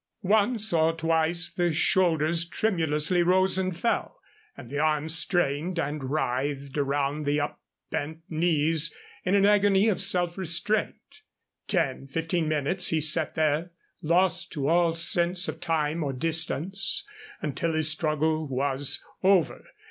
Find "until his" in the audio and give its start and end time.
17.43-17.87